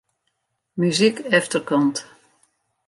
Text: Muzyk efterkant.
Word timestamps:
Muzyk 0.77 1.17
efterkant. 1.37 1.97